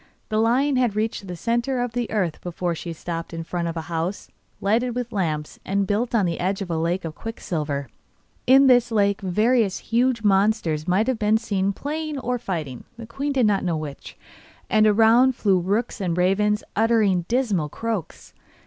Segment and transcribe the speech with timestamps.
[0.29, 3.77] The lion had reached the centre of the earth before she stopped in front of
[3.77, 7.87] a house, lighted with lamps, and built on the edge of a lake of quicksilver.
[8.47, 13.45] In this lake various huge monsters might be seen playing or fighting the queen did
[13.45, 14.17] not know which
[14.71, 18.33] and around flew rooks and ravens, uttering dismal croaks.